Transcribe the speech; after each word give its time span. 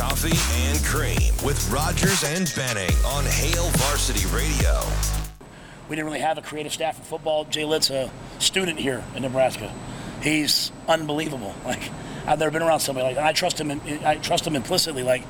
Coffee 0.00 0.32
and 0.66 0.82
Cream 0.82 1.30
with 1.44 1.70
Rogers 1.70 2.24
and 2.24 2.50
Benning 2.56 2.96
on 3.04 3.22
Hail 3.26 3.68
Varsity 3.72 4.26
Radio. 4.34 4.80
We 5.90 5.94
didn't 5.94 6.06
really 6.06 6.20
have 6.20 6.38
a 6.38 6.42
creative 6.42 6.72
staff 6.72 6.96
for 6.96 7.02
football. 7.02 7.44
Jay 7.44 7.66
Litt's 7.66 7.90
a 7.90 8.10
student 8.38 8.78
here 8.78 9.04
in 9.14 9.20
Nebraska. 9.20 9.70
He's 10.22 10.72
unbelievable. 10.88 11.54
Like 11.66 11.82
I've 12.26 12.38
never 12.38 12.50
been 12.50 12.62
around 12.62 12.80
somebody 12.80 13.08
like 13.08 13.16
that. 13.16 13.26
I 13.26 13.34
trust 13.34 13.60
him. 13.60 13.78
I 14.02 14.14
trust 14.14 14.46
him 14.46 14.56
implicitly. 14.56 15.02
Like 15.02 15.22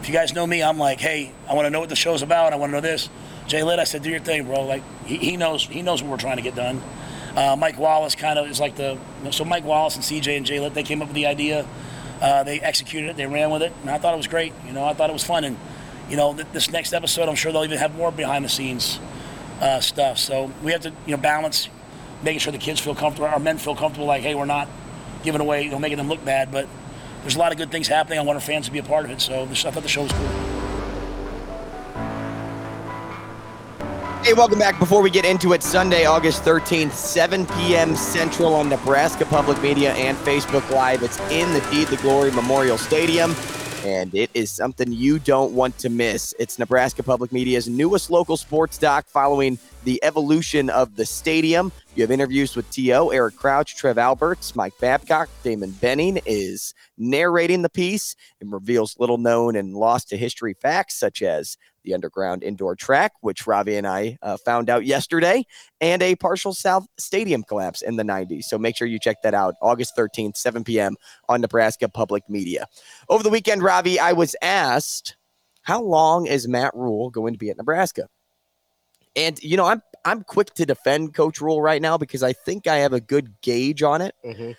if 0.00 0.08
you 0.08 0.12
guys 0.12 0.34
know 0.34 0.44
me, 0.44 0.60
I'm 0.60 0.76
like, 0.76 0.98
hey, 0.98 1.30
I 1.48 1.54
want 1.54 1.66
to 1.66 1.70
know 1.70 1.78
what 1.78 1.88
the 1.88 1.94
show's 1.94 2.22
about. 2.22 2.52
I 2.52 2.56
want 2.56 2.70
to 2.70 2.74
know 2.74 2.80
this. 2.80 3.08
Jay 3.46 3.62
Litt, 3.62 3.78
I 3.78 3.84
said, 3.84 4.02
do 4.02 4.10
your 4.10 4.18
thing, 4.18 4.44
bro. 4.44 4.62
Like 4.62 4.82
he, 5.04 5.18
he 5.18 5.36
knows 5.36 5.62
he 5.66 5.82
knows 5.82 6.02
what 6.02 6.10
we're 6.10 6.16
trying 6.16 6.38
to 6.38 6.42
get 6.42 6.56
done. 6.56 6.82
Uh, 7.36 7.54
Mike 7.54 7.78
Wallace 7.78 8.16
kind 8.16 8.40
of 8.40 8.48
is 8.48 8.58
like 8.58 8.74
the 8.74 8.98
so 9.30 9.44
Mike 9.44 9.64
Wallace 9.64 9.94
and 9.94 10.02
CJ 10.02 10.36
and 10.36 10.44
Jay 10.44 10.58
Litt, 10.58 10.74
they 10.74 10.82
came 10.82 11.00
up 11.00 11.06
with 11.06 11.14
the 11.14 11.26
idea. 11.26 11.64
Uh, 12.20 12.42
they 12.42 12.60
executed 12.60 13.10
it. 13.10 13.16
They 13.16 13.26
ran 13.26 13.50
with 13.50 13.62
it, 13.62 13.72
and 13.82 13.90
I 13.90 13.98
thought 13.98 14.14
it 14.14 14.16
was 14.16 14.26
great. 14.26 14.52
You 14.66 14.72
know, 14.72 14.84
I 14.84 14.94
thought 14.94 15.10
it 15.10 15.12
was 15.12 15.24
fun, 15.24 15.44
and 15.44 15.56
you 16.08 16.16
know, 16.16 16.34
th- 16.34 16.46
this 16.52 16.70
next 16.70 16.92
episode, 16.92 17.28
I'm 17.28 17.34
sure 17.34 17.52
they'll 17.52 17.64
even 17.64 17.78
have 17.78 17.94
more 17.94 18.10
behind 18.10 18.44
the 18.44 18.48
scenes 18.48 18.98
uh, 19.60 19.80
stuff. 19.80 20.18
So 20.18 20.50
we 20.62 20.72
have 20.72 20.82
to 20.82 20.90
you 21.06 21.16
know 21.16 21.22
balance 21.22 21.68
making 22.22 22.40
sure 22.40 22.52
the 22.52 22.58
kids 22.58 22.80
feel 22.80 22.94
comfortable, 22.94 23.28
our 23.28 23.38
men 23.38 23.58
feel 23.58 23.76
comfortable. 23.76 24.06
Like, 24.06 24.22
hey, 24.22 24.34
we're 24.34 24.46
not 24.46 24.68
giving 25.22 25.40
away, 25.40 25.62
you 25.62 25.70
know, 25.70 25.78
making 25.78 25.98
them 25.98 26.08
look 26.08 26.24
bad, 26.24 26.50
but 26.50 26.68
there's 27.22 27.36
a 27.36 27.38
lot 27.38 27.52
of 27.52 27.58
good 27.58 27.70
things 27.70 27.88
happening. 27.88 28.18
I 28.18 28.22
want 28.22 28.36
our 28.36 28.40
fans 28.40 28.66
to 28.66 28.72
be 28.72 28.78
a 28.78 28.82
part 28.82 29.04
of 29.04 29.10
it. 29.10 29.20
So 29.20 29.46
this, 29.46 29.64
I 29.64 29.70
thought 29.70 29.82
the 29.82 29.88
show 29.88 30.02
was 30.02 30.12
cool. 30.12 30.45
Hey, 34.26 34.32
welcome 34.32 34.58
back. 34.58 34.76
Before 34.80 35.02
we 35.02 35.10
get 35.10 35.24
into 35.24 35.52
it, 35.52 35.62
Sunday, 35.62 36.04
August 36.04 36.42
13th, 36.42 36.90
7 36.90 37.46
p.m. 37.46 37.94
Central 37.94 38.56
on 38.56 38.68
Nebraska 38.68 39.24
Public 39.24 39.62
Media 39.62 39.92
and 39.92 40.18
Facebook 40.18 40.68
Live. 40.68 41.04
It's 41.04 41.20
in 41.30 41.52
the 41.52 41.60
Deed 41.70 41.86
the 41.86 41.96
Glory 41.98 42.32
Memorial 42.32 42.76
Stadium, 42.76 43.36
and 43.84 44.12
it 44.16 44.28
is 44.34 44.50
something 44.50 44.90
you 44.90 45.20
don't 45.20 45.52
want 45.52 45.78
to 45.78 45.88
miss. 45.88 46.34
It's 46.40 46.58
Nebraska 46.58 47.04
Public 47.04 47.30
Media's 47.30 47.68
newest 47.68 48.10
local 48.10 48.36
sports 48.36 48.78
doc 48.78 49.06
following 49.06 49.60
the 49.84 50.02
evolution 50.02 50.70
of 50.70 50.96
the 50.96 51.06
stadium. 51.06 51.70
You 51.94 52.02
have 52.02 52.10
interviews 52.10 52.56
with 52.56 52.68
T.O., 52.72 53.10
Eric 53.10 53.36
Crouch, 53.36 53.76
Trev 53.76 53.96
Alberts, 53.96 54.56
Mike 54.56 54.74
Babcock, 54.80 55.28
Damon 55.44 55.70
Benning 55.70 56.18
is 56.26 56.74
narrating 56.98 57.62
the 57.62 57.70
piece 57.70 58.16
and 58.40 58.50
reveals 58.50 58.98
little 58.98 59.18
known 59.18 59.54
and 59.54 59.76
lost 59.76 60.08
to 60.08 60.16
history 60.16 60.54
facts 60.54 60.96
such 60.96 61.22
as 61.22 61.56
the 61.86 61.94
underground 61.94 62.42
indoor 62.42 62.76
track, 62.76 63.12
which 63.22 63.46
Ravi 63.46 63.76
and 63.76 63.86
I 63.86 64.18
uh, 64.20 64.36
found 64.36 64.68
out 64.68 64.84
yesterday, 64.84 65.46
and 65.80 66.02
a 66.02 66.14
partial 66.16 66.52
South 66.52 66.86
Stadium 66.98 67.42
collapse 67.42 67.80
in 67.80 67.96
the 67.96 68.02
90s. 68.02 68.44
So 68.44 68.58
make 68.58 68.76
sure 68.76 68.86
you 68.86 68.98
check 68.98 69.22
that 69.22 69.32
out 69.32 69.54
August 69.62 69.96
13th, 69.96 70.36
7 70.36 70.64
p.m. 70.64 70.96
on 71.30 71.40
Nebraska 71.40 71.88
Public 71.88 72.28
Media. 72.28 72.66
Over 73.08 73.22
the 73.22 73.30
weekend, 73.30 73.62
Ravi, 73.62 73.98
I 73.98 74.12
was 74.12 74.36
asked, 74.42 75.16
how 75.62 75.82
long 75.82 76.26
is 76.26 76.46
Matt 76.46 76.74
Rhule 76.74 77.10
going 77.10 77.32
to 77.32 77.38
be 77.38 77.50
at 77.50 77.56
Nebraska? 77.56 78.08
And 79.16 79.42
you 79.42 79.56
know, 79.56 79.64
I'm 79.64 79.82
I'm 80.04 80.22
quick 80.22 80.52
to 80.54 80.66
defend 80.66 81.14
Coach 81.14 81.40
Rhule 81.40 81.62
right 81.62 81.80
now 81.80 81.96
because 81.96 82.22
I 82.22 82.32
think 82.32 82.66
I 82.66 82.76
have 82.76 82.92
a 82.92 83.00
good 83.00 83.40
gauge 83.40 83.82
on 83.82 84.02
it. 84.02 84.14
Mm-hmm. 84.24 84.52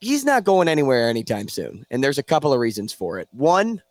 He's 0.00 0.24
not 0.24 0.44
going 0.44 0.68
anywhere 0.68 1.08
anytime 1.08 1.48
soon, 1.48 1.84
and 1.90 2.04
there's 2.04 2.18
a 2.18 2.22
couple 2.22 2.52
of 2.52 2.60
reasons 2.60 2.92
for 2.92 3.18
it. 3.18 3.28
One, 3.32 3.82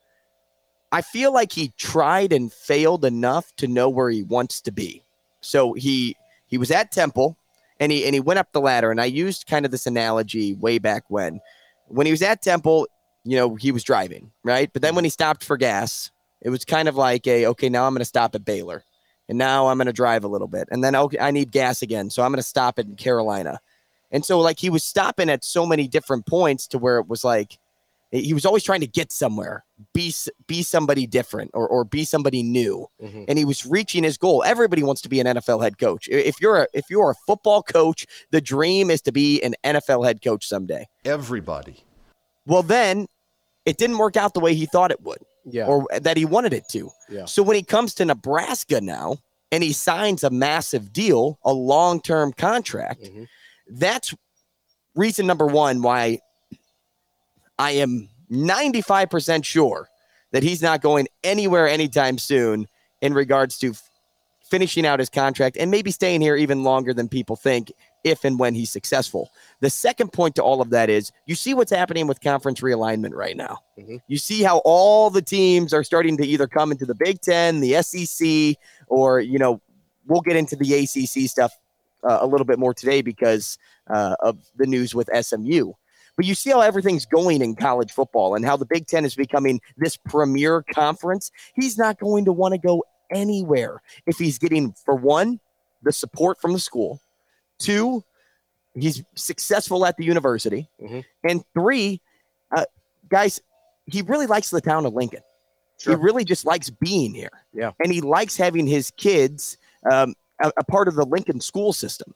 I 0.98 1.02
feel 1.02 1.32
like 1.32 1.52
he 1.52 1.72
tried 1.78 2.34
and 2.34 2.52
failed 2.52 3.06
enough 3.06 3.56
to 3.58 3.68
know 3.68 3.88
where 3.88 4.10
he 4.10 4.24
wants 4.24 4.62
to 4.62 4.72
be. 4.72 5.04
So 5.42 5.74
he 5.74 6.18
he 6.48 6.58
was 6.58 6.72
at 6.72 6.92
Temple 6.92 7.38
and 7.80 7.92
he 7.92 8.04
and 8.04 8.16
he 8.16 8.20
went 8.20 8.40
up 8.40 8.52
the 8.52 8.60
ladder. 8.60 8.90
And 8.90 9.00
I 9.00 9.06
used 9.06 9.46
kind 9.46 9.64
of 9.64 9.70
this 9.70 9.86
analogy 9.86 10.56
way 10.56 10.80
back 10.80 11.04
when. 11.10 11.40
When 11.86 12.08
he 12.08 12.12
was 12.12 12.24
at 12.24 12.42
Temple, 12.42 12.88
you 13.24 13.38
know, 13.38 13.54
he 13.54 13.72
was 13.72 13.84
driving, 13.84 14.32
right? 14.44 14.74
But 14.74 14.82
then 14.82 14.96
when 14.96 15.04
he 15.04 15.12
stopped 15.12 15.44
for 15.44 15.56
gas, 15.56 16.10
it 16.42 16.50
was 16.50 16.66
kind 16.66 16.88
of 16.88 16.96
like 16.96 17.28
a 17.28 17.46
okay, 17.46 17.70
now 17.70 17.86
I'm 17.86 17.94
gonna 17.94 18.04
stop 18.04 18.34
at 18.34 18.44
Baylor. 18.44 18.84
And 19.30 19.38
now 19.38 19.68
I'm 19.68 19.78
gonna 19.78 19.94
drive 19.94 20.24
a 20.24 20.28
little 20.28 20.48
bit. 20.48 20.68
And 20.72 20.84
then 20.84 20.96
okay, 20.96 21.20
I 21.20 21.30
need 21.30 21.52
gas 21.52 21.84
again. 21.84 22.10
So 22.10 22.24
I'm 22.24 22.32
gonna 22.32 22.42
stop 22.42 22.80
in 22.80 22.96
Carolina. 22.96 23.60
And 24.10 24.26
so 24.26 24.40
like 24.40 24.58
he 24.58 24.72
was 24.72 24.84
stopping 24.84 25.30
at 25.30 25.44
so 25.44 25.64
many 25.64 25.88
different 25.88 26.26
points 26.26 26.66
to 26.70 26.80
where 26.80 26.98
it 26.98 27.08
was 27.08 27.24
like 27.24 27.60
he 28.22 28.34
was 28.34 28.46
always 28.46 28.64
trying 28.64 28.82
to 28.82 28.88
get 28.88 29.12
somewhere, 29.12 29.64
be 29.94 30.14
be 30.48 30.64
somebody 30.64 31.06
different 31.08 31.52
or 31.54 31.68
or 31.68 31.84
be 31.84 32.04
somebody 32.06 32.44
new, 32.44 32.88
Mhm. 33.02 33.26
and 33.28 33.38
he 33.38 33.46
was 33.46 33.66
reaching 33.66 34.04
his 34.04 34.18
goal. 34.18 34.44
Everybody 34.46 34.84
wants 34.84 35.02
to 35.02 35.10
be 35.10 35.20
an 35.20 35.28
NFL 35.28 35.60
head 35.62 35.78
coach. 35.78 36.08
If 36.08 36.40
you're 36.42 36.64
a 36.64 36.68
if 36.74 36.86
you're 36.90 37.12
a 37.12 37.16
football 37.26 37.64
coach, 37.64 38.06
the 38.32 38.42
dream 38.42 38.90
is 38.92 39.02
to 39.04 39.12
be 39.12 39.42
an 39.44 39.56
NFL 39.64 40.04
head 40.04 40.22
coach 40.22 40.48
someday. 40.48 40.88
Everybody. 41.06 41.84
Well, 42.46 42.64
then 42.64 43.08
it 43.66 43.78
didn't 43.78 43.98
work 43.98 44.16
out 44.18 44.34
the 44.34 44.40
way 44.40 44.54
he 44.54 44.66
thought 44.66 44.92
it 44.92 45.02
would, 45.02 45.20
Yeah. 45.46 45.66
or 45.68 45.86
that 46.00 46.16
he 46.18 46.26
wanted 46.26 46.54
it 46.54 46.68
to. 46.70 46.90
Yeah. 47.10 47.26
So 47.26 47.44
when 47.44 47.56
he 47.56 47.64
comes 47.64 47.94
to 47.96 48.06
Nebraska 48.06 48.80
now 48.80 49.18
and 49.52 49.64
he 49.64 49.74
signs 49.74 50.24
a 50.24 50.30
massive 50.30 50.94
deal, 50.94 51.38
a 51.44 51.52
long 51.54 52.00
term 52.02 52.32
contract, 52.34 53.04
Mhm. 53.04 53.28
that's 53.70 54.14
reason 54.96 55.28
number 55.28 55.46
one 55.46 55.82
why 55.82 56.20
I 57.60 57.72
am 57.72 58.10
95% 58.32 59.44
sure 59.46 59.90
that 60.32 60.44
he's 60.44 60.62
not 60.62 60.82
going 60.82 61.08
anywhere 61.24 61.68
anytime 61.68 62.18
soon 62.18 62.68
in 63.02 63.14
regards 63.14 63.58
to 63.60 63.70
f- 63.72 63.90
finishing 64.44 64.86
out 64.86 65.00
his 65.00 65.10
contract 65.10 65.58
and 65.58 65.72
maybe 65.72 65.92
staying 65.92 66.22
here 66.22 66.36
even 66.36 66.64
longer 66.64 66.94
than 66.94 67.08
people 67.08 67.36
think 67.36 67.72
if 68.04 68.24
and 68.24 68.40
when 68.40 68.54
he's 68.54 68.72
successful. 68.72 69.30
The 69.60 69.70
second 69.70 70.14
point 70.14 70.36
to 70.36 70.44
all 70.44 70.62
of 70.62 70.70
that 70.70 70.90
is 70.90 71.12
you 71.26 71.36
see 71.36 71.54
what's 71.54 71.72
happening 71.72 72.08
with 72.08 72.22
conference 72.22 72.62
realignment 72.62 73.14
right 73.14 73.36
now. 73.36 73.60
Mhm. 73.78 74.02
You 74.08 74.18
see 74.18 74.44
how 74.44 74.60
all 74.60 75.10
the 75.10 75.22
teams 75.22 75.74
are 75.74 75.84
starting 75.84 76.18
to 76.18 76.26
either 76.26 76.48
come 76.48 76.72
into 76.72 76.86
the 76.86 76.96
Big 76.96 77.22
Ten, 77.22 77.60
the 77.60 77.76
SEC, 77.82 78.56
or, 78.88 79.20
you 79.20 79.38
know, 79.40 79.62
we'll 80.06 80.22
get 80.22 80.36
into 80.38 80.56
the 80.56 80.74
ACC 80.74 81.28
stuff 81.30 81.52
uh, 82.04 82.20
a 82.22 82.28
little 82.28 82.46
bit 82.46 82.60
more 82.60 82.74
today 82.74 83.02
because 83.02 83.58
uh, 83.90 84.16
of 84.22 84.38
the 84.56 84.66
news 84.66 84.94
with 84.96 85.10
SMU. 85.14 85.74
But 86.18 86.26
you 86.26 86.36
see 86.36 86.50
how 86.50 86.62
everything's 86.62 87.06
going 87.06 87.42
in 87.42 87.56
college 87.56 87.92
football 87.92 88.36
and 88.36 88.44
how 88.44 88.58
the 88.58 88.66
Big 88.66 88.88
Ten 88.88 89.06
is 89.06 89.16
becoming 89.16 89.62
this 89.78 89.96
premier 89.96 90.64
conference. 90.74 91.32
He's 91.56 91.78
not 91.78 92.00
going 92.00 92.26
to 92.26 92.34
want 92.34 92.54
to 92.54 92.58
go 92.58 92.84
anywhere 93.12 93.82
if 94.08 94.18
he's 94.18 94.38
getting, 94.38 94.74
for 94.84 94.96
one, 94.96 95.40
the 95.84 95.94
support 95.94 96.42
from 96.42 96.54
the 96.54 96.60
school, 96.60 97.00
two, 97.60 98.04
he's 98.74 99.04
successful 99.16 99.86
at 99.86 99.96
the 99.98 100.04
university, 100.04 100.68
Mhm. 100.82 101.06
and 101.24 101.44
three, 101.54 102.02
uh, 102.56 102.66
guys, 103.10 103.40
he 103.86 104.02
really 104.02 104.26
likes 104.26 104.50
the 104.50 104.60
town 104.60 104.86
of 104.86 104.94
Lincoln. 104.94 105.22
Sure. 105.80 105.96
He 105.96 106.04
really 106.04 106.26
just 106.26 106.46
likes 106.46 106.70
being 106.72 107.14
here. 107.14 107.30
Yeah. 107.54 107.72
And 107.80 107.92
he 107.94 108.02
likes 108.02 108.36
having 108.36 108.66
his 108.66 108.92
kids 108.98 109.58
um, 109.90 110.16
a, 110.42 110.52
a 110.58 110.64
part 110.64 110.88
of 110.88 110.96
the 110.96 111.06
Lincoln 111.06 111.40
school 111.40 111.72
system 111.72 112.14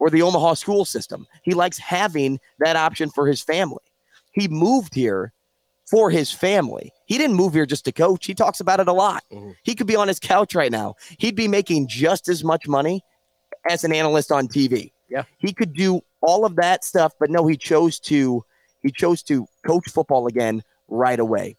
or 0.00 0.10
the 0.10 0.22
Omaha 0.22 0.54
school 0.54 0.84
system. 0.84 1.26
He 1.42 1.54
likes 1.54 1.78
having 1.78 2.40
that 2.58 2.74
option 2.74 3.10
for 3.10 3.28
his 3.28 3.40
family. 3.40 3.84
He 4.32 4.48
moved 4.48 4.94
here 4.94 5.32
for 5.88 6.10
his 6.10 6.32
family. 6.32 6.92
He 7.06 7.18
didn't 7.18 7.36
move 7.36 7.52
here 7.52 7.66
just 7.66 7.84
to 7.84 7.92
coach. 7.92 8.26
He 8.26 8.34
talks 8.34 8.60
about 8.60 8.80
it 8.80 8.88
a 8.88 8.92
lot. 8.92 9.24
Mhm. 9.30 9.54
He 9.62 9.74
could 9.74 9.86
be 9.86 9.96
on 9.96 10.08
his 10.08 10.18
couch 10.18 10.54
right 10.54 10.72
now. 10.72 10.96
He'd 11.18 11.36
be 11.36 11.48
making 11.48 11.88
just 11.88 12.28
as 12.28 12.42
much 12.42 12.66
money 12.66 13.04
as 13.68 13.84
an 13.84 13.92
analyst 13.92 14.32
on 14.32 14.48
TV. 14.48 14.92
Yeah. 15.08 15.24
He 15.38 15.52
could 15.52 15.74
do 15.74 16.00
all 16.20 16.44
of 16.44 16.56
that 16.56 16.84
stuff, 16.84 17.12
but 17.18 17.30
no, 17.30 17.46
he 17.46 17.56
chose 17.56 17.98
to 18.00 18.44
he 18.82 18.90
chose 18.90 19.22
to 19.24 19.46
coach 19.66 19.90
football 19.90 20.26
again 20.26 20.62
right 20.88 21.20
away. 21.20 21.56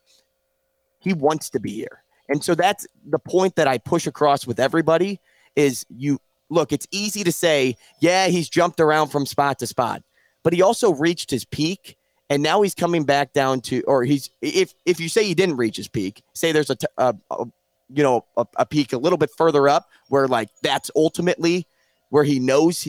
He 0.99 1.13
wants 1.13 1.51
to 1.51 1.59
be 1.59 1.71
here. 1.71 2.03
And 2.29 2.43
so 2.43 2.55
that's 2.55 2.87
the 3.05 3.19
point 3.19 3.55
that 3.57 3.67
I 3.67 3.77
push 3.77 4.07
across 4.07 4.47
with 4.47 4.59
everybody 4.59 5.19
is 5.55 5.85
you 5.89 6.19
look, 6.51 6.71
it's 6.71 6.87
easy 6.91 7.23
to 7.23 7.31
say, 7.31 7.75
yeah, 7.99 8.27
he's 8.27 8.49
jumped 8.49 8.79
around 8.79 9.07
from 9.07 9.25
spot 9.25 9.57
to 9.59 9.67
spot, 9.67 10.03
but 10.43 10.53
he 10.53 10.61
also 10.61 10.93
reached 10.93 11.31
his 11.31 11.45
peak 11.45 11.97
and 12.29 12.43
now 12.43 12.61
he's 12.61 12.75
coming 12.75 13.03
back 13.03 13.33
down 13.33 13.61
to 13.61 13.81
or 13.87 14.03
he's 14.03 14.29
if 14.41 14.73
if 14.85 14.99
you 14.99 15.09
say 15.09 15.23
he 15.25 15.33
didn't 15.33 15.57
reach 15.57 15.77
his 15.77 15.87
peak, 15.87 16.21
say 16.33 16.51
there's 16.51 16.69
a, 16.69 16.75
t- 16.75 16.87
a, 16.97 17.15
a 17.31 17.45
you 17.89 18.03
know 18.03 18.25
a, 18.37 18.45
a 18.57 18.65
peak 18.65 18.93
a 18.93 18.97
little 18.97 19.17
bit 19.17 19.31
further 19.37 19.67
up 19.67 19.89
where 20.09 20.27
like 20.27 20.49
that's 20.61 20.91
ultimately 20.95 21.65
where 22.09 22.23
he 22.23 22.39
knows 22.39 22.87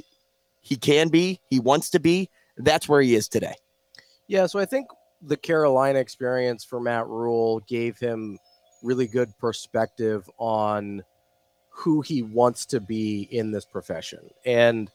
he 0.61 0.77
can 0.77 1.09
be, 1.09 1.41
he 1.49 1.59
wants 1.59 1.91
to 1.91 2.01
be, 2.01 2.29
that's 2.57 2.89
where 2.89 3.01
he 3.01 3.15
is 3.15 3.29
today. 3.29 3.55
Yeah, 4.29 4.47
so 4.47 4.59
I 4.59 4.65
think 4.65 4.89
the 5.21 5.37
Carolina 5.37 5.99
experience 5.99 6.65
for 6.65 6.81
Matt 6.81 7.07
Rhule 7.07 7.61
gave 7.69 7.99
him 7.99 8.39
really 8.83 9.07
good 9.07 9.37
perspective 9.39 10.29
on 10.39 11.03
who 11.73 12.01
he 12.01 12.23
wants 12.23 12.67
to 12.67 12.81
be 12.81 13.29
in 13.31 13.51
this 13.51 13.65
profession. 13.65 14.31
And 14.45 14.91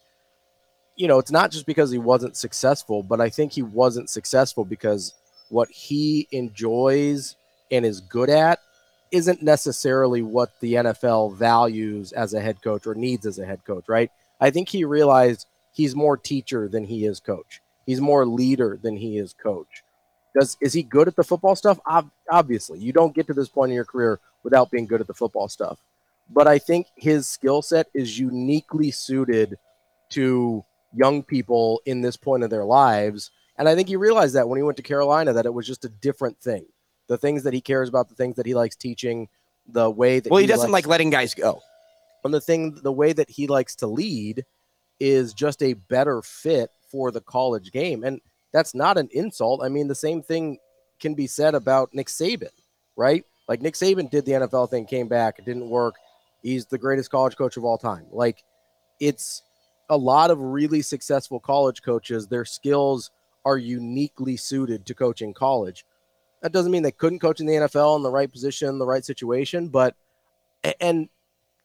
you 0.96 1.08
know, 1.08 1.20
it's 1.20 1.32
not 1.32 1.52
just 1.52 1.68
because 1.68 1.92
he 1.92 2.00
wasn't 2.00 2.36
successful, 2.36 3.04
but 3.04 3.22
I 3.22 3.30
think 3.30 3.52
he 3.52 3.62
wasn't 3.62 4.10
successful 4.10 4.66
because 4.66 5.14
what 5.50 5.70
he 5.70 6.28
enjoys 6.32 7.36
and 7.72 7.86
is 7.86 8.02
good 8.02 8.30
at 8.30 8.60
isn't 9.12 9.42
necessarily 9.42 10.22
what 10.22 10.60
the 10.60 10.74
NFL 10.74 11.36
values 11.36 12.12
as 12.14 12.34
a 12.34 12.42
head 12.42 12.62
coach 12.62 12.88
or 12.88 12.96
needs 12.96 13.26
as 13.26 13.40
a 13.40 13.46
head 13.46 13.64
coach, 13.64 13.86
right? 13.88 14.12
I 14.42 14.50
think 14.50 14.70
he 14.70 14.84
realized 14.84 15.46
he's 15.72 15.96
more 15.96 16.18
teacher 16.18 16.68
than 16.68 16.84
he 16.84 17.06
is 17.06 17.20
coach. 17.20 17.62
He's 17.86 18.02
more 18.02 18.26
leader 18.26 18.78
than 18.82 18.98
he 18.98 19.18
is 19.18 19.34
coach. 19.34 19.84
Does 20.38 20.58
is 20.62 20.74
he 20.74 20.84
good 20.84 21.08
at 21.08 21.16
the 21.16 21.24
football 21.24 21.56
stuff? 21.56 21.80
Ob- 21.88 22.12
obviously, 22.30 22.80
you 22.80 22.92
don't 22.92 23.16
get 23.16 23.28
to 23.28 23.34
this 23.34 23.50
point 23.50 23.72
in 23.72 23.76
your 23.76 23.86
career 23.86 24.20
without 24.44 24.70
being 24.70 24.86
good 24.86 25.02
at 25.02 25.08
the 25.08 25.14
football 25.14 25.48
stuff. 25.48 25.80
But 26.30 26.48
I 26.48 26.60
think 26.60 26.88
his 26.96 27.28
skill 27.28 27.62
set 27.62 27.88
is 27.94 28.20
uniquely 28.20 28.92
suited 28.92 29.58
to 30.12 30.64
young 30.94 31.24
people 31.24 31.82
in 31.86 32.02
this 32.02 32.18
point 32.18 32.44
of 32.44 32.50
their 32.50 32.66
lives. 32.66 33.32
And 33.58 33.68
I 33.68 33.76
think 33.76 33.88
he 33.88 33.96
realized 33.96 34.36
that 34.36 34.48
when 34.48 34.58
he 34.58 34.64
went 34.64 34.78
to 34.78 34.84
Carolina, 34.84 35.34
that 35.34 35.46
it 35.46 35.54
was 35.54 35.66
just 35.68 35.86
a 35.86 35.90
different 35.90 36.40
thing. 36.40 36.66
The 37.08 37.18
things 37.18 37.44
that 37.44 37.54
he 37.54 37.62
cares 37.62 37.90
about, 37.90 38.10
the 38.10 38.16
things 38.16 38.36
that 38.36 38.46
he 38.46 38.54
likes 38.54 38.76
teaching, 38.76 39.30
the 39.68 39.90
way 39.90 40.20
that 40.20 40.30
Well, 40.30 40.42
he, 40.42 40.48
doesn't 40.48 40.72
likes- 40.72 40.86
like 40.86 40.92
letting 40.92 41.10
guys 41.10 41.34
go. 41.34 41.62
and 42.24 42.34
the 42.34 42.42
thing 42.42 42.76
the 42.84 42.92
way 42.92 43.14
that 43.14 43.30
he 43.30 43.48
likes 43.48 43.76
to 43.78 43.88
lead 43.88 44.44
is 45.00 45.34
just 45.34 45.62
a 45.64 45.74
better 45.74 46.22
fit 46.22 46.72
for 46.92 47.12
the 47.12 47.22
college 47.22 47.72
game 47.72 48.04
and 48.04 48.20
that's 48.54 48.74
not 48.74 48.98
an 48.98 49.08
insult 49.12 49.62
i 49.64 49.68
mean 49.70 49.88
the 49.88 49.94
same 49.96 50.22
thing 50.24 50.58
can 51.00 51.14
be 51.14 51.28
said 51.28 51.54
about 51.54 51.94
nick 51.94 52.08
saban 52.08 52.50
right 52.96 53.24
like 53.48 53.62
nick 53.62 53.76
saban 53.76 54.10
did 54.10 54.26
the 54.26 54.32
nfl 54.32 54.70
thing 54.70 54.86
came 54.86 55.08
back 55.08 55.38
it 55.38 55.46
didn't 55.46 55.70
work 55.70 55.96
he's 56.42 56.66
the 56.66 56.78
greatest 56.78 57.12
college 57.12 57.36
coach 57.36 57.58
of 57.58 57.64
all 57.64 57.78
time 57.78 58.06
like 58.12 58.44
it's 59.00 59.44
a 59.90 59.98
lot 59.98 60.32
of 60.32 60.40
really 60.40 60.82
successful 60.82 61.40
college 61.40 61.82
coaches 61.82 62.28
their 62.28 62.46
skills 62.46 63.12
are 63.46 63.58
uniquely 63.58 64.36
suited 64.36 64.86
to 64.86 64.94
coaching 64.94 65.34
college 65.34 65.86
that 66.42 66.52
doesn't 66.52 66.72
mean 66.72 66.84
they 66.84 66.92
couldn't 66.92 67.20
coach 67.20 67.40
in 67.40 67.46
the 67.46 67.54
nfl 67.54 67.96
in 67.96 68.04
the 68.04 68.12
right 68.12 68.32
position 68.32 68.78
the 68.78 68.86
right 68.86 69.06
situation 69.06 69.68
but 69.68 69.96
and 70.82 71.10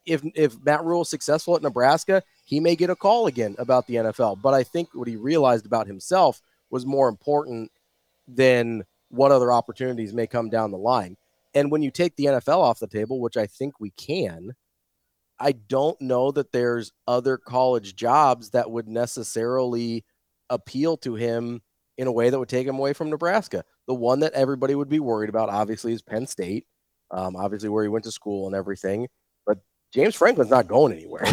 if 0.06 0.22
if 0.34 0.56
Matt 0.64 0.84
Rhule 0.84 1.02
is 1.02 1.08
successful 1.08 1.56
at 1.56 1.62
Nebraska, 1.62 2.22
he 2.44 2.60
may 2.60 2.76
get 2.76 2.90
a 2.90 2.96
call 2.96 3.26
again 3.26 3.54
about 3.58 3.86
the 3.86 3.96
NFL. 3.96 4.40
But 4.42 4.54
I 4.54 4.62
think 4.62 4.88
what 4.92 5.08
he 5.08 5.16
realized 5.16 5.66
about 5.66 5.86
himself 5.86 6.42
was 6.70 6.86
more 6.86 7.08
important 7.08 7.70
than 8.26 8.84
what 9.10 9.32
other 9.32 9.52
opportunities 9.52 10.12
may 10.12 10.26
come 10.26 10.48
down 10.48 10.70
the 10.70 10.78
line. 10.78 11.16
And 11.54 11.70
when 11.70 11.82
you 11.82 11.90
take 11.90 12.16
the 12.16 12.26
NFL 12.26 12.58
off 12.58 12.78
the 12.78 12.86
table, 12.86 13.20
which 13.20 13.36
I 13.36 13.46
think 13.46 13.78
we 13.78 13.90
can, 13.90 14.54
I 15.42 15.52
don't 15.52 16.00
know 16.00 16.30
that 16.30 16.52
there's 16.52 16.92
other 17.08 17.36
college 17.36 17.96
jobs 17.96 18.50
that 18.50 18.70
would 18.70 18.86
necessarily 18.86 20.04
appeal 20.50 20.96
to 20.98 21.16
him 21.16 21.60
in 21.98 22.06
a 22.06 22.12
way 22.12 22.30
that 22.30 22.38
would 22.38 22.48
take 22.48 22.66
him 22.66 22.78
away 22.78 22.92
from 22.92 23.10
Nebraska. 23.10 23.64
The 23.88 23.94
one 23.94 24.20
that 24.20 24.34
everybody 24.34 24.76
would 24.76 24.88
be 24.88 25.00
worried 25.00 25.28
about, 25.28 25.48
obviously, 25.48 25.92
is 25.92 26.00
Penn 26.00 26.28
State, 26.28 26.64
um, 27.10 27.34
obviously 27.34 27.68
where 27.68 27.82
he 27.82 27.88
went 27.88 28.04
to 28.04 28.12
school 28.12 28.46
and 28.46 28.54
everything. 28.54 29.08
But 29.44 29.58
James 29.92 30.14
Franklin's 30.14 30.50
not 30.50 30.68
going 30.68 30.92
anywhere. 30.92 31.24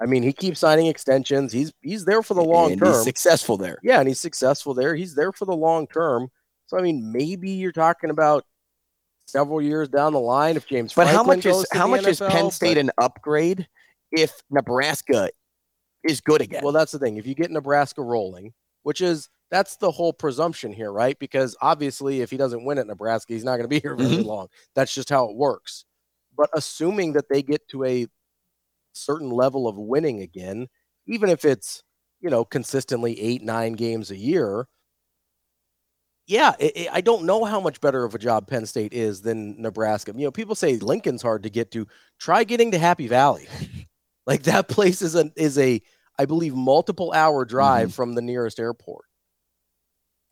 I 0.00 0.06
mean, 0.06 0.22
he 0.22 0.32
keeps 0.32 0.60
signing 0.60 0.86
extensions. 0.86 1.52
He's 1.52 1.70
he's 1.82 2.06
there 2.06 2.22
for 2.22 2.32
the 2.32 2.42
long 2.42 2.72
and 2.72 2.80
term. 2.80 2.94
He's 2.94 3.04
successful 3.04 3.58
there. 3.58 3.78
Yeah, 3.82 3.98
and 3.98 4.08
he's 4.08 4.20
successful 4.20 4.72
there. 4.72 4.96
He's 4.96 5.14
there 5.14 5.32
for 5.32 5.44
the 5.44 5.54
long 5.54 5.86
term. 5.86 6.30
So 6.68 6.78
I 6.78 6.80
mean, 6.82 7.12
maybe 7.12 7.50
you're 7.50 7.72
talking 7.72 8.08
about 8.08 8.46
several 9.30 9.62
years 9.62 9.88
down 9.88 10.12
the 10.12 10.20
line 10.20 10.56
if 10.56 10.66
James. 10.66 10.92
But 10.92 11.06
how 11.06 11.22
much 11.22 11.46
is 11.46 11.66
how 11.72 11.86
much 11.86 12.06
is 12.06 12.18
Penn 12.20 12.50
State 12.50 12.74
but- 12.74 12.78
an 12.78 12.90
upgrade 12.98 13.66
if 14.12 14.32
Nebraska 14.50 15.30
is 16.08 16.20
good 16.20 16.40
again? 16.40 16.62
Well, 16.64 16.72
that's 16.72 16.92
the 16.92 16.98
thing. 16.98 17.16
If 17.16 17.26
you 17.26 17.34
get 17.34 17.50
Nebraska 17.50 18.02
rolling, 18.02 18.52
which 18.82 19.00
is 19.00 19.28
that's 19.50 19.76
the 19.76 19.90
whole 19.90 20.12
presumption 20.12 20.72
here, 20.72 20.92
right? 20.92 21.18
Because 21.18 21.56
obviously, 21.60 22.20
if 22.20 22.30
he 22.30 22.36
doesn't 22.36 22.64
win 22.64 22.78
at 22.78 22.86
Nebraska, 22.86 23.32
he's 23.32 23.44
not 23.44 23.52
going 23.56 23.62
to 23.64 23.68
be 23.68 23.80
here 23.80 23.96
very 23.96 24.22
Mhm. 24.22 24.24
long. 24.24 24.48
That's 24.74 24.94
just 24.94 25.08
how 25.10 25.28
it 25.28 25.36
works. 25.36 25.84
But 26.36 26.50
assuming 26.54 27.14
that 27.14 27.28
they 27.28 27.42
get 27.42 27.66
to 27.68 27.84
a 27.84 28.06
certain 28.92 29.30
level 29.30 29.66
of 29.68 29.76
winning 29.76 30.20
again, 30.20 30.68
even 31.06 31.30
if 31.30 31.44
it's 31.44 31.82
you 32.20 32.30
know 32.30 32.44
consistently 32.44 33.20
eight 33.20 33.42
nine 33.42 33.74
games 33.74 34.10
a 34.10 34.16
year. 34.16 34.66
Yeah, 36.30 36.54
i 36.60 36.72
i 36.76 36.88
I 36.92 37.00
don't 37.00 37.24
know 37.24 37.44
how 37.44 37.60
much 37.60 37.80
better 37.80 38.04
of 38.04 38.14
a 38.14 38.18
job 38.18 38.46
Penn 38.46 38.64
State 38.64 38.92
is 38.92 39.20
than 39.20 39.60
Nebraska. 39.60 40.12
You 40.14 40.26
know, 40.26 40.30
people 40.30 40.54
say 40.54 40.76
Lincoln's 40.76 41.22
hard 41.22 41.42
to 41.42 41.50
get 41.50 41.72
to. 41.72 41.88
Try 42.20 42.44
getting 42.44 42.70
to 42.70 42.78
Happy 42.78 43.08
Valley. 43.08 43.48
like 44.28 44.44
that 44.44 44.68
place 44.68 45.02
is 45.02 45.16
a 45.16 45.32
is 45.34 45.58
a 45.58 45.82
I 46.20 46.26
believe 46.26 46.54
multiple 46.54 47.12
hour 47.12 47.44
drive 47.44 47.88
mm-hmm. 47.88 47.94
from 47.96 48.14
the 48.14 48.22
nearest 48.22 48.60
airport. 48.60 49.06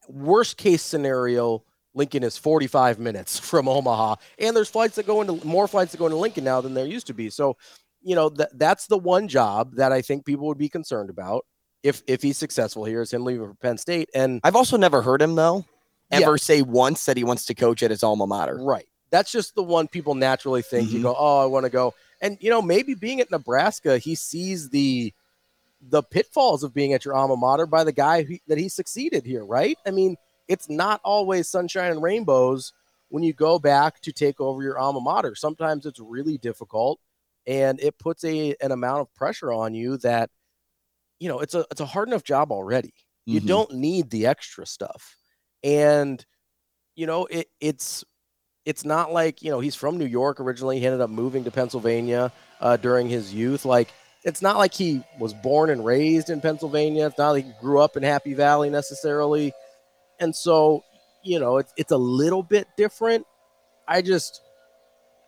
Worst 0.08 0.56
case 0.56 0.82
scenario, 0.82 1.64
Lincoln 1.94 2.22
is 2.22 2.38
45 2.38 3.00
minutes 3.00 3.36
from 3.50 3.66
Omaha, 3.66 4.16
and 4.38 4.56
there's 4.56 4.70
flights 4.70 4.94
that 4.96 5.06
go 5.06 5.20
into 5.20 5.44
more 5.44 5.66
flights 5.66 5.90
that 5.90 5.98
go 5.98 6.06
into 6.06 6.16
Lincoln 6.16 6.44
now 6.44 6.60
than 6.60 6.74
there 6.74 6.86
used 6.86 7.08
to 7.08 7.14
be. 7.14 7.28
So, 7.28 7.56
you 8.02 8.14
know 8.14 8.28
that 8.28 8.56
that's 8.56 8.86
the 8.86 8.98
one 8.98 9.26
job 9.26 9.74
that 9.74 9.90
I 9.90 10.02
think 10.02 10.24
people 10.24 10.46
would 10.46 10.58
be 10.58 10.68
concerned 10.68 11.10
about 11.10 11.44
if 11.82 12.02
if 12.06 12.22
he's 12.22 12.38
successful 12.38 12.84
here 12.84 13.02
is 13.02 13.12
him 13.12 13.24
leaving 13.24 13.48
for 13.48 13.54
Penn 13.56 13.78
State. 13.78 14.10
And 14.14 14.40
I've 14.44 14.54
also 14.54 14.76
never 14.76 15.02
heard 15.02 15.20
him 15.20 15.34
though 15.34 15.64
Yeah. 16.10 16.20
ever 16.20 16.38
say 16.38 16.62
once 16.62 17.04
that 17.06 17.16
he 17.16 17.24
wants 17.24 17.44
to 17.46 17.54
coach 17.54 17.82
at 17.82 17.90
his 17.90 18.02
alma 18.02 18.26
mater. 18.26 18.58
Right. 18.60 18.86
That's 19.10 19.30
just 19.32 19.54
the 19.54 19.62
one 19.62 19.88
people 19.88 20.14
naturally 20.14 20.62
think. 20.62 20.90
You 20.90 20.98
Mhm. 21.00 21.02
go, 21.02 21.16
oh, 21.18 21.38
I 21.38 21.46
want 21.46 21.64
to 21.64 21.70
go. 21.70 21.94
And 22.20 22.36
you 22.40 22.50
know, 22.50 22.60
maybe 22.62 22.94
being 22.94 23.20
at 23.20 23.30
Nebraska, 23.30 23.98
he 23.98 24.14
sees 24.14 24.70
the 24.70 25.12
the 25.80 26.02
pitfalls 26.02 26.64
of 26.64 26.74
being 26.74 26.92
at 26.92 27.04
your 27.04 27.14
alma 27.14 27.36
mater 27.36 27.64
by 27.64 27.84
the 27.84 27.92
guy 27.92 28.22
who, 28.22 28.36
that 28.48 28.58
he 28.58 28.68
succeeded 28.68 29.24
here, 29.24 29.44
right? 29.44 29.78
I 29.86 29.92
mean, 29.92 30.16
it's 30.48 30.68
not 30.68 31.00
always 31.04 31.46
sunshine 31.46 31.92
and 31.92 32.02
rainbows 32.02 32.72
when 33.10 33.22
you 33.22 33.32
go 33.32 33.60
back 33.60 34.00
to 34.00 34.12
take 34.12 34.40
over 34.40 34.60
your 34.62 34.76
alma 34.78 35.00
mater. 35.00 35.36
Sometimes 35.36 35.86
it's 35.86 36.00
really 36.00 36.36
difficult 36.36 36.98
and 37.46 37.78
it 37.80 37.96
puts 37.98 38.24
a 38.24 38.56
an 38.60 38.72
amount 38.72 39.02
of 39.02 39.14
pressure 39.14 39.52
on 39.52 39.72
you 39.74 39.98
that 39.98 40.30
you 41.20 41.28
know, 41.28 41.38
it's 41.40 41.54
a 41.54 41.64
it's 41.70 41.80
a 41.80 41.86
hard 41.86 42.08
enough 42.08 42.24
job 42.24 42.50
already. 42.52 42.92
You 43.24 43.40
Mhm. 43.40 43.46
don't 43.46 43.72
need 43.74 44.10
the 44.10 44.26
extra 44.26 44.66
stuff. 44.66 45.16
And 45.62 46.24
you 46.94 47.06
know, 47.06 47.26
it 47.26 47.48
it's 47.60 48.04
it's 48.64 48.84
not 48.84 49.12
like 49.12 49.42
you 49.42 49.50
know 49.50 49.60
he's 49.60 49.74
from 49.74 49.98
New 49.98 50.06
York 50.06 50.40
originally. 50.40 50.78
He 50.78 50.86
ended 50.86 51.00
up 51.00 51.10
moving 51.10 51.44
to 51.44 51.50
Pennsylvania 51.50 52.32
uh, 52.60 52.76
during 52.76 53.08
his 53.08 53.32
youth. 53.32 53.64
Like 53.64 53.92
it's 54.24 54.42
not 54.42 54.58
like 54.58 54.74
he 54.74 55.02
was 55.18 55.32
born 55.32 55.70
and 55.70 55.84
raised 55.84 56.28
in 56.28 56.40
Pennsylvania. 56.40 57.06
It's 57.06 57.18
not 57.18 57.30
like 57.30 57.44
he 57.46 57.52
grew 57.60 57.80
up 57.80 57.96
in 57.96 58.02
Happy 58.02 58.34
Valley 58.34 58.68
necessarily. 58.68 59.52
And 60.20 60.34
so, 60.34 60.82
you 61.22 61.38
know, 61.38 61.58
it's 61.58 61.72
it's 61.76 61.92
a 61.92 61.96
little 61.96 62.42
bit 62.42 62.66
different. 62.76 63.24
I 63.86 64.02
just, 64.02 64.42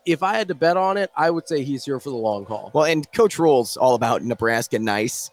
if 0.05 0.23
I 0.23 0.35
had 0.37 0.49
to 0.49 0.55
bet 0.55 0.77
on 0.77 0.97
it, 0.97 1.11
I 1.17 1.31
would 1.31 1.49
say 1.49 1.62
he's 1.62 1.85
here 1.85 1.99
for 2.00 2.11
the 2.11 2.17
long 2.17 2.44
haul. 2.44 2.71
Well, 2.75 2.85
and 2.85 3.11
Coach 3.12 3.38
Rhule's 3.38 3.77
all 3.77 3.94
about 3.94 4.23
Nebraska 4.23 4.79
nice. 4.79 5.31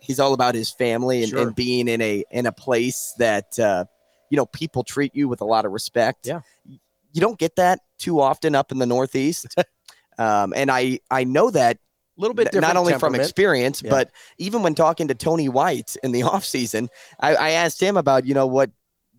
He's 0.00 0.18
all 0.18 0.32
about 0.32 0.54
his 0.54 0.70
family 0.70 1.22
and, 1.22 1.30
Sure. 1.30 1.42
and 1.42 1.54
being 1.54 1.88
in 1.88 2.00
a 2.00 2.24
in 2.30 2.46
a 2.46 2.52
place 2.52 3.12
that 3.18 3.58
uh, 3.58 3.84
you 4.30 4.36
know 4.36 4.46
people 4.46 4.82
treat 4.84 5.14
you 5.14 5.28
with 5.28 5.40
a 5.40 5.44
lot 5.44 5.64
of 5.66 5.72
respect. 5.72 6.26
Yeah. 6.26 6.40
you 6.66 7.20
don't 7.20 7.38
get 7.38 7.56
that 7.56 7.80
too 7.98 8.20
often 8.20 8.54
up 8.54 8.72
in 8.72 8.78
the 8.78 8.86
Northeast, 8.86 9.54
um, 10.18 10.52
and 10.56 10.70
I 10.70 11.00
I 11.10 11.24
know 11.24 11.50
that 11.50 11.76
A 11.76 12.20
little 12.20 12.34
bit 12.34 12.44
different. 12.46 12.62
not 12.74 12.76
only 12.76 12.94
from 12.98 13.14
experience, 13.14 13.82
Yeah. 13.82 13.90
but 13.90 14.10
even 14.38 14.62
when 14.62 14.74
talking 14.74 15.08
to 15.08 15.14
Tony 15.14 15.48
White 15.48 15.96
in 16.02 16.12
the 16.12 16.20
offseason, 16.32 16.88
I, 17.20 17.34
I 17.34 17.50
asked 17.50 17.80
him 17.82 17.96
about, 17.96 18.24
you 18.26 18.34
know, 18.34 18.46
what 18.46 18.70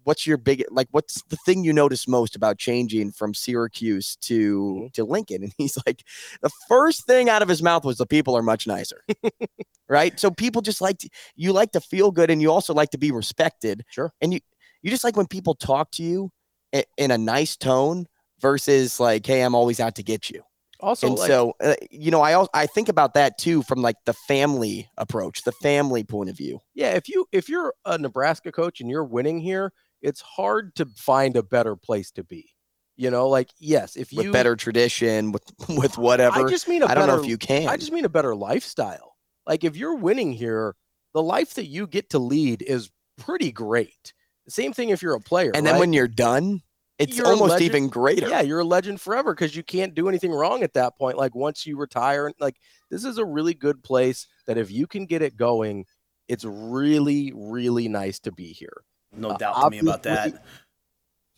what's 0.03 0.25
your 0.25 0.37
big 0.37 0.63
like 0.71 0.87
what's 0.89 1.21
the 1.29 1.37
thing 1.45 1.63
you 1.63 1.71
notice 1.71 2.07
most 2.07 2.35
about 2.35 2.57
changing 2.57 3.11
from 3.11 3.35
Syracuse 3.35 4.15
to 4.21 4.49
Mm-hmm. 4.63 4.87
to 4.93 5.03
Lincoln? 5.03 5.43
And 5.43 5.53
he's 5.57 5.77
like, 5.85 6.03
the 6.41 6.49
first 6.67 7.05
thing 7.05 7.29
out 7.29 7.41
of 7.43 7.47
his 7.49 7.61
mouth 7.61 7.83
was 7.85 7.97
the 7.97 8.07
people 8.07 8.35
are 8.35 8.41
much 8.41 8.65
nicer. 8.65 9.03
right. 9.89 10.19
So 10.19 10.31
people 10.31 10.61
just 10.63 10.81
like 10.81 10.97
to, 10.99 11.09
you 11.35 11.53
like 11.53 11.71
to 11.73 11.81
feel 11.81 12.11
good 12.11 12.31
and 12.31 12.41
you 12.41 12.51
also 12.51 12.73
like 12.73 12.89
to 12.91 12.97
be 12.97 13.11
respected. 13.11 13.83
Sure. 13.89 14.11
And 14.21 14.33
you 14.33 14.39
you 14.81 14.89
just 14.89 15.03
like 15.03 15.15
when 15.17 15.27
people 15.27 15.55
talk 15.55 15.91
to 15.91 16.03
you 16.03 16.29
i- 16.73 16.85
in 16.97 17.11
a 17.11 17.17
nice 17.17 17.55
tone 17.57 18.05
versus 18.39 19.00
like, 19.00 19.25
hey, 19.25 19.41
I'm 19.41 19.55
always 19.55 19.79
out 19.79 19.95
to 19.95 20.03
get 20.03 20.29
you 20.29 20.41
Also, 20.79 21.07
and 21.07 21.17
like, 21.17 21.27
so 21.27 21.53
uh, 21.61 21.75
you 21.91 22.11
know 22.11 22.21
i 22.21 22.45
i 22.53 22.65
think 22.65 22.89
about 22.89 23.13
that 23.13 23.38
too 23.38 23.61
from 23.63 23.81
like 23.81 23.95
the 24.05 24.13
family 24.13 24.89
approach 24.97 25.43
the 25.43 25.51
family 25.51 26.03
point 26.03 26.29
of 26.29 26.38
view 26.38 26.59
yeah, 26.73 26.91
if 26.91 27.07
you 27.09 27.27
if 27.31 27.50
you're 27.50 27.73
a 27.85 27.97
Nebraska 27.97 28.51
coach 28.51 28.79
and 28.79 28.89
you're 28.89 29.03
winning 29.03 29.39
here, 29.39 29.73
it's 30.01 30.21
hard 30.21 30.73
to 30.75 30.85
find 30.85 31.35
a 31.35 31.43
better 31.43 31.75
place 31.75 32.11
to 32.11 32.23
be. 32.23 32.55
You 32.95 33.11
know, 33.11 33.27
like 33.27 33.50
yes, 33.59 33.95
if 33.95 34.13
you 34.13 34.19
with 34.19 34.31
better 34.31 34.55
tradition 34.55 35.31
with 35.31 35.43
with 35.77 35.97
whatever 35.97 36.47
I 36.47 36.50
just 36.50 36.67
mean 36.67 36.81
a 36.81 36.85
I 36.85 36.95
don't 36.95 37.07
know 37.07 37.15
if 37.15 37.27
you 37.27 37.38
can 37.38 37.67
I 37.69 37.77
just 37.77 37.91
mean 37.91 38.05
a 38.05 38.09
better 38.09 38.35
lifestyle. 38.35 39.15
Like 39.45 39.63
if 39.63 39.75
you're 39.75 39.95
winning 39.95 40.31
here, 40.33 40.75
the 41.13 41.21
life 41.23 41.55
that 41.55 41.65
you 41.65 41.88
get 41.88 42.09
to 42.11 42.19
lead 42.19 42.61
is 42.61 42.89
pretty 43.17 43.51
great. 43.51 44.13
The 44.51 44.62
same 44.63 44.74
thing 44.74 44.89
if 44.89 45.01
you're 45.01 45.15
a 45.15 45.22
player. 45.22 45.51
and 45.55 45.65
then 45.65 45.75
right? 45.75 45.79
when 45.79 45.93
you're 45.93 46.08
done 46.10 46.62
it's 47.00 47.17
You're 47.17 47.27
almost 47.27 47.51
legend. 47.53 47.70
even 47.70 47.88
greater 47.88 48.29
yeah, 48.29 48.41
you're 48.41 48.60
a 48.60 48.63
legend 48.65 49.01
forever 49.01 49.34
because 49.34 49.55
you 49.55 49.63
can't 49.63 49.96
do 49.96 50.08
anything 50.08 50.31
wrong 50.31 50.62
at 50.62 50.74
that 50.74 50.98
point. 51.00 51.17
Like 51.17 51.34
once 51.34 51.65
you 51.65 51.75
retire, 51.77 52.31
like 52.39 52.58
this 52.91 53.05
is 53.05 53.17
a 53.17 53.25
really 53.25 53.55
good 53.55 53.81
place 53.81 54.27
that 54.46 54.60
if 54.60 54.70
you 54.70 54.86
can 54.86 55.08
get 55.08 55.24
it 55.24 55.36
going, 55.36 55.86
it's 56.27 56.46
really, 56.46 57.31
really 57.36 57.88
nice 57.88 58.20
to 58.20 58.31
be 58.31 58.53
here. 58.53 58.84
No 59.12 59.29
Uh, 59.29 59.38
doubt 59.38 59.63
to 59.63 59.70
me 59.72 59.79
about 59.79 60.03
that. 60.03 60.27
obviously- 60.27 60.46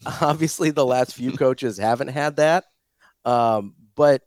Obviously, 0.22 0.72
the 0.72 0.86
last 0.86 1.13
few 1.13 1.32
coaches 1.32 1.77
haven't 1.77 2.10
had 2.10 2.36
that. 2.36 2.65
Um, 3.24 3.75
but 3.96 4.22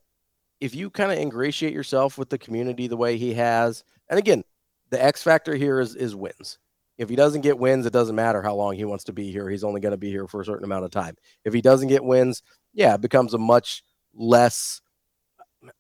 if 0.61 0.75
you 0.75 0.89
kind 0.89 1.13
of 1.13 1.19
ingratiate 1.19 1.75
yourself 1.75 2.17
with 2.17 2.31
the 2.31 2.39
community 2.39 2.87
the 2.87 2.97
way 2.97 3.19
he 3.19 3.35
has, 3.35 3.85
and 4.09 4.19
again, 4.19 4.43
the 4.89 5.03
X 5.05 5.23
factor 5.23 5.55
here 5.55 5.81
is 5.81 5.95
is 5.95 6.15
wins. 6.17 6.57
If 6.99 7.09
he 7.09 7.17
doesn't 7.17 7.43
get 7.43 7.59
wins, 7.59 7.87
it 7.87 7.93
doesn't 7.93 8.17
matter 8.17 8.43
how 8.43 8.55
long 8.55 8.75
he 8.75 8.85
wants 8.85 9.05
to 9.05 9.13
be 9.13 9.31
here. 9.31 9.49
He's 9.51 9.65
only 9.65 9.81
going 9.81 9.93
to 9.93 9.99
be 9.99 10.11
here 10.11 10.27
for 10.27 10.41
a 10.41 10.45
certain 10.45 10.65
amount 10.65 10.85
of 10.85 10.91
time. 10.91 11.17
If 11.45 11.53
he 11.53 11.61
doesn't 11.61 11.89
get 11.89 12.05
wins, 12.05 12.43
yeah, 12.73 12.95
it 12.95 13.01
becomes 13.01 13.35
a 13.35 13.39
much 13.39 13.83
less 14.15 14.81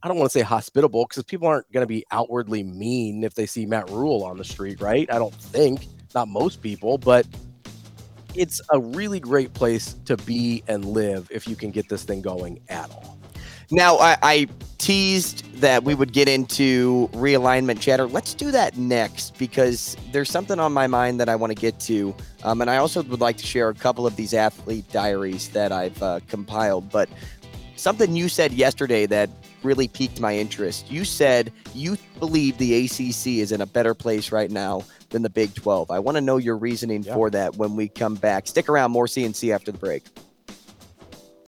I 0.02 0.08
don't 0.08 0.18
want 0.18 0.30
to 0.30 0.38
say 0.38 0.42
hospitable 0.42 1.06
because 1.06 1.22
people 1.24 1.46
aren't 1.46 1.70
going 1.72 1.82
to 1.82 1.86
be 1.86 2.04
outwardly 2.10 2.62
mean 2.62 3.24
if 3.24 3.34
they 3.34 3.46
see 3.46 3.66
Matt 3.66 3.90
Rhule 3.90 4.24
on 4.24 4.36
the 4.36 4.44
street, 4.44 4.80
right? 4.80 5.10
I 5.10 5.18
don't 5.18 5.34
think, 5.34 5.86
not 6.14 6.28
most 6.28 6.60
people, 6.62 6.98
but 6.98 7.26
it's 8.34 8.60
a 8.70 8.78
really 8.78 9.20
great 9.20 9.54
place 9.54 9.94
to 10.06 10.16
be 10.18 10.62
and 10.68 10.84
live 10.84 11.28
if 11.30 11.46
you 11.46 11.56
can 11.56 11.70
get 11.70 11.88
this 11.88 12.04
thing 12.04 12.20
going 12.20 12.60
at 12.68 12.90
all. 12.90 13.18
Now, 13.70 13.96
I, 13.98 14.16
I, 14.22 14.48
teased 14.78 15.42
that 15.60 15.82
we 15.82 15.94
would 15.94 16.12
get 16.12 16.28
into 16.28 17.08
realignment 17.12 17.80
chatter. 17.80 18.06
Let's 18.06 18.34
do 18.34 18.50
that 18.50 18.76
next 18.76 19.36
because 19.38 19.96
there's 20.12 20.30
something 20.30 20.60
on 20.60 20.72
my 20.72 20.86
mind 20.86 21.18
that 21.18 21.28
I 21.28 21.34
want 21.34 21.50
to 21.50 21.54
get 21.54 21.80
to. 21.80 22.14
Um, 22.44 22.60
and 22.60 22.70
I 22.70 22.76
also 22.76 23.02
would 23.02 23.20
like 23.20 23.38
to 23.38 23.46
share 23.46 23.70
a 23.70 23.74
couple 23.74 24.06
of 24.06 24.16
these 24.16 24.34
athlete 24.34 24.84
diaries 24.92 25.48
that 25.48 25.72
I've 25.72 26.00
uh, 26.02 26.20
compiled. 26.28 26.90
But 26.90 27.08
something 27.76 28.14
you 28.14 28.28
said 28.28 28.52
yesterday 28.52 29.06
that 29.06 29.30
really 29.62 29.88
piqued 29.88 30.20
my 30.20 30.36
interest. 30.36 30.90
You 30.90 31.04
said 31.04 31.52
you 31.74 31.96
believe 32.18 32.58
the 32.58 32.84
ACC 32.84 33.38
is 33.38 33.52
in 33.52 33.60
a 33.60 33.66
better 33.66 33.94
place 33.94 34.30
right 34.30 34.50
now 34.50 34.84
than 35.10 35.22
the 35.22 35.30
Big 35.30 35.54
12. 35.54 35.90
I 35.90 35.98
want 35.98 36.16
to 36.16 36.20
know 36.20 36.36
your 36.36 36.56
reasoning 36.56 37.02
yeah. 37.02 37.14
for 37.14 37.30
that 37.30 37.56
when 37.56 37.76
we 37.76 37.88
come 37.88 38.14
back. 38.14 38.46
Stick 38.46 38.68
around, 38.68 38.92
more 38.92 39.06
CNC 39.06 39.54
after 39.54 39.72
the 39.72 39.78
break. 39.78 40.04